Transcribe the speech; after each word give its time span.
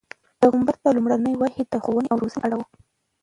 پیغمبر 0.39 0.75
ته 0.83 0.89
لومړنۍ 0.95 1.33
وحی 1.37 1.63
د 1.67 1.73
ښوونې 1.83 2.07
او 2.11 2.19
روزنې 2.21 2.39
په 2.41 2.45
اړه 2.47 2.55
وه. 2.59 2.65